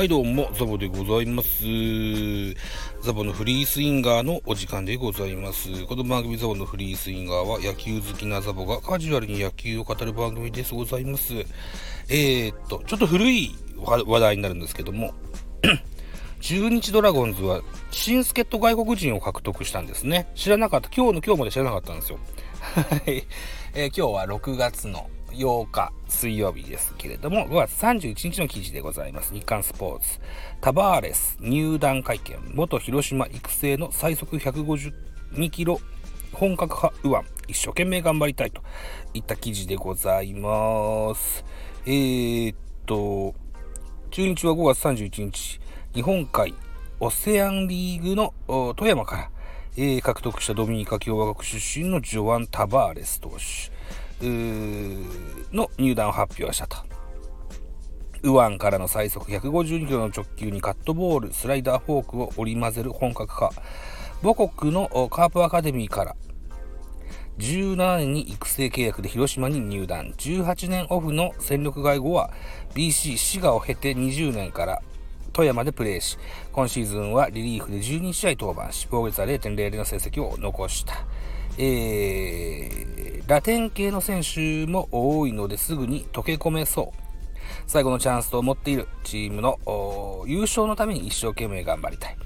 [0.00, 1.62] はいどうも、ザボでございます。
[3.02, 5.84] ザボのフリースインガーのお時間でございます。
[5.84, 11.34] この番組ザボのフリースインガーは野球好きなザボがカジュアルに野球を語る番組ですございます。
[12.08, 15.12] えー、っと、ちょっと古い話題になるんですけども、
[16.40, 20.30] 中日ドラゴンズは新助っ人外国人を獲得したんですね。
[20.34, 20.88] 知らなかった。
[20.88, 22.18] 今日の今日まで知らなかったんですよ。
[22.60, 23.22] はい。
[23.74, 29.32] え、今日は6月の8日水曜日ですけれども、5月31日の記事でございます。
[29.32, 30.20] 日刊スポーツ。
[30.60, 32.38] タバーレス入団会見。
[32.54, 35.80] 元広島育成の最速152キロ
[36.32, 37.40] 本格派右腕。
[37.48, 38.62] 一生懸命頑張りたいと
[39.12, 41.44] いった記事でございます。
[41.84, 42.56] えー、っ
[42.86, 43.34] と、
[44.10, 45.60] 中日は5月31日、
[45.94, 46.54] 日本海
[47.00, 48.34] オセアンリーグの
[48.76, 49.30] 富山から、
[49.76, 53.79] えー、獲得したドミニカ共和国出身のジョアン・タバーレス投手。
[54.22, 56.76] の入団を発表したと。
[58.22, 63.50] 右腕からの最速152キロの直球にカットボール、スライダー、フォークを織り交ぜる本格化。
[64.22, 66.16] 母国のカープアカデミーから
[67.38, 70.12] 17年に育成契約で広島に入団。
[70.18, 72.30] 18年オフの戦力外後は
[72.74, 74.82] BC 滋賀を経て20年から
[75.32, 76.18] 富山でプレーし、
[76.52, 81.06] 今シーズンはリリーフで12試合登板し、防御率は0.00の成績を残した。
[81.56, 82.89] えー、
[83.30, 86.98] ラテン系の選手も多いのですぐに溶け込めそう。
[87.68, 92.16] 最後のチャンスと思っているチームの優勝のために一生懸命頑張りたい。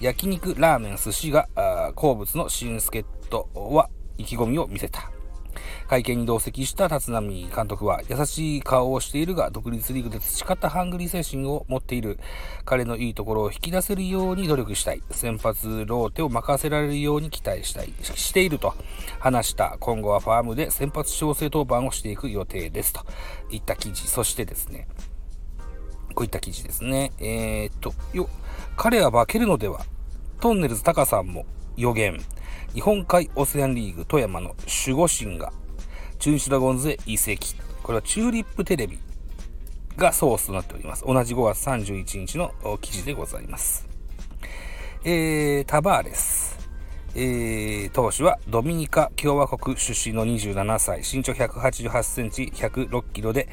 [0.00, 1.48] 焼肉、ラーメン、寿司が
[1.96, 5.10] 好物の新助っ人は意気込みを見せた。
[5.92, 7.20] 会見に同席した立浪
[7.54, 12.18] 監督は優しい顔をしているが独立リーグで培ったハングリー精神を持っている
[12.64, 15.02] 彼のいいところを引き出せるように努力したい。
[15.10, 18.74] 先発ローテを任せられるように期待したいしていると
[19.18, 23.04] 話した今後はファームで先発調整登板をしていく予定ですと。
[23.50, 24.08] いった記事。
[24.08, 24.88] そしてですね。
[26.14, 27.12] こういった記事ですね。
[27.18, 28.30] えー、っとよ
[28.78, 29.84] 彼は化けるのでは
[30.40, 31.44] トンネルズタカさんも
[31.76, 32.18] 予言。
[32.72, 35.52] 日本海オセアンリーグ富山の守護神が
[36.22, 37.56] 中日ドラゴンズへ移籍。
[37.82, 38.96] これはチューリップテレビ
[39.96, 41.02] がソースとなっております。
[41.04, 43.88] 同じ5月31日の記事でございます。
[45.02, 46.56] えー、タバーレス。
[47.16, 53.48] えー、投手はドミニカ共和国出身の27歳、身長188センチ、106キロで、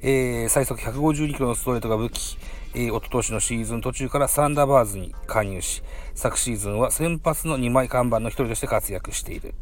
[0.00, 2.38] えー、最速152キロのストレートが武器、
[2.72, 5.82] えー、一昨年のシーズン途中からサンダーバーズに加入し、
[6.14, 9.52] 昨シーズンは先発の2枚看板の一人として活躍している。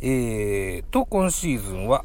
[0.00, 2.04] えー、と、今シーズンは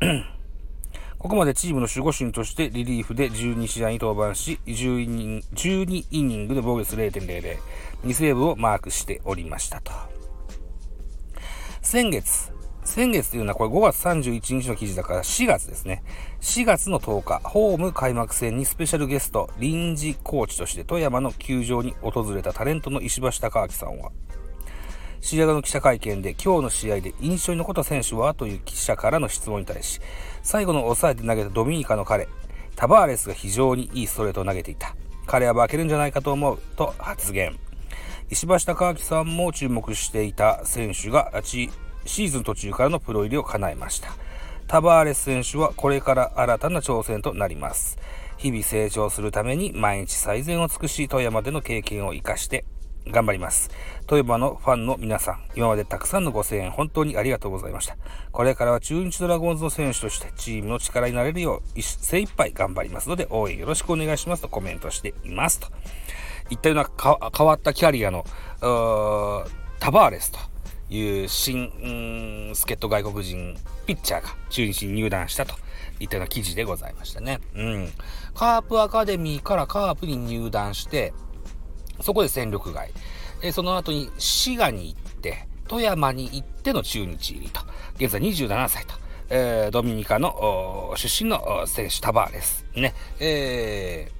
[1.18, 7.58] ここまでチームの守護神としてリリーフで12試合に登板し、12イニン12イニングで防御率0.00、
[8.04, 9.92] 2セーブをマークしておりましたと。
[11.82, 12.52] 先月、
[12.84, 16.04] 先月というのはこれ5月31日の記事だから4月ですね。
[16.40, 24.12] 4月の10日、ホーム開幕戦にスペシャルゲスト、臨時コーチとして富山の球場に訪れたタレントの石橋貴明さんは、
[25.26, 30.00] 試合後の記者会見で今日の試合で印象に残った選手はという記者からの質問に対し、
[30.44, 32.28] 最後の抑えて投げたドミニカの彼、
[32.76, 34.94] タバーレスが非常にいいストレートを投げていた。
[35.26, 37.58] 彼は負けるんじゃないかと思うと発言。
[38.30, 44.10] 石橋貴明さんも注目していた選手がシーズン途中からのプロ入りを叶えました。
[44.68, 47.98] タバーレス選手はこれから新たな挑戦となります。
[48.36, 52.64] 日々成長するために毎日最善を尽くし富山での経験を生かして
[53.08, 53.70] 頑張ります。
[54.06, 57.96] 富山のファンの皆さん、今までたくさんのご声援本当にありがとうございました。
[58.32, 65.68] これからは中日ドラゴンズの選手としてチームの力になれるよう精一杯頑張りますので応援よろしくお願いしますとコメントしていますと。
[66.50, 66.90] いったような
[67.36, 68.24] 変わったキャリアの
[69.80, 70.38] タバーレスと
[70.88, 73.56] いう新助っ人外国人
[73.86, 75.54] ピッチャーが中日に入団したと
[75.98, 77.40] いったような記事でございましたね。
[77.54, 77.92] うん。
[78.34, 81.12] カープアカデミーからカープに入団して、
[82.00, 82.90] そこで戦力外。
[83.42, 87.60] えその後に滋賀に行って、富山に行っての中日入りと。
[87.96, 88.94] 現在27歳と。
[89.28, 92.64] えー、ドミニカの出身の選手、タバーレス。
[92.74, 92.94] ね。
[93.18, 94.10] え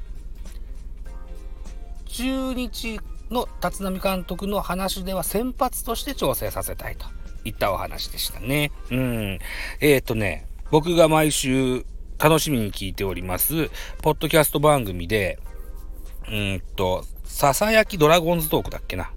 [2.06, 7.06] ー、中日の立浪監督の話では先発として調整させたいと
[7.44, 8.72] いったお話でしたね。
[8.90, 9.38] うん。
[9.80, 11.84] えっ、ー、とね、僕が毎週
[12.18, 13.70] 楽しみに聞いております、
[14.02, 15.38] ポッドキャスト番組で、
[16.31, 19.11] うんと、ささやきドラゴンズトークだっけな。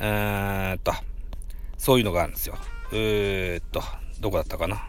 [0.00, 0.92] えーっと、
[1.78, 2.56] そういうのがあるんですよ。
[2.92, 3.82] えーっと、
[4.20, 4.88] どこだったかな。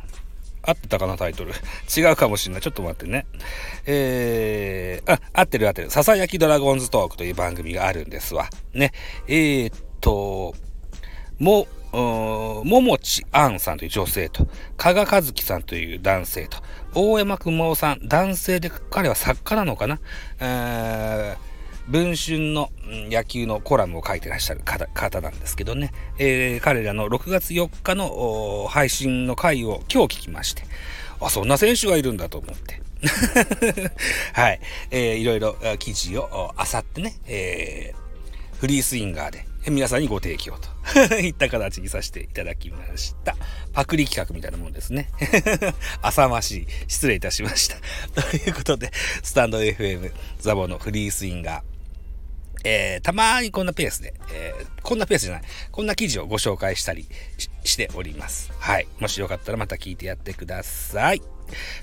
[0.64, 1.54] 合ってたかな、タイトル。
[1.96, 2.62] 違うかもしんない。
[2.62, 3.26] ちょっと待ってね。
[3.86, 5.90] えー、あ、合ってる合ってる。
[5.90, 8.50] ささやきドラゴンズトークという番組があるんですわ。
[8.74, 8.92] ね。
[9.28, 10.56] えー、っと、
[11.40, 16.58] もももちあんさんという女性と、加賀和樹さんという男性と、
[16.94, 20.00] 大山雲さん、男性で彼は作家なのかな、
[20.40, 21.48] えー
[21.90, 22.70] 文春の
[23.10, 30.64] 野球のコラムを書いてらっしゃる方なんですけどね、えー、彼らの6月4日の配信の回を今日聞きまして、
[31.22, 32.82] あ、そんな選手がいるんだと思って。
[34.34, 34.60] はい、
[34.92, 43.36] えー、いろいろ記事をあさってね、えー、フリースインガーで皆さんにご提供と いった形にさせていただきました。
[43.74, 45.10] パクリ企画みたいなもんですね。
[46.02, 46.68] 浅ましい。
[46.88, 47.78] 失礼いたしました。
[48.22, 48.92] ということで、
[49.24, 51.77] スタンド FM ザボのフリースインガー、
[52.64, 57.08] えー、たまにこんなペースで、えー、こんなペースじゃない、こんな記事をご紹介したり
[57.64, 58.52] しております。
[58.60, 58.88] はい。
[59.00, 61.22] もしよかったらまた聞いてやってください。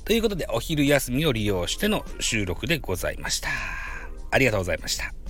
[0.05, 3.49] ということで、お昼休みを利用しての収録でございました。
[4.31, 5.24] ありがとうございました。